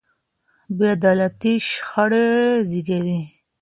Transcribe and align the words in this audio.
بې 0.77 0.87
عدالتي 0.95 1.53
شخړې 1.69 2.27
زېږوي. 2.69 3.19